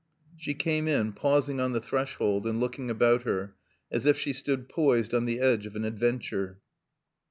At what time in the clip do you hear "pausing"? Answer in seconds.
1.13-1.59